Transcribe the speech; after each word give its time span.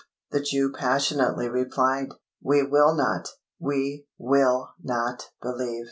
The 0.31 0.39
Jew 0.39 0.71
passionately 0.75 1.47
replied, 1.47 2.07
"We 2.41 2.65
will 2.65 2.95
not, 2.95 3.29
we 3.59 4.07
will 4.17 4.71
not 4.81 5.29
believe." 5.43 5.79